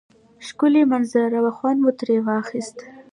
[0.47, 2.77] ښکلی منظره وه خوند مو تری واخیست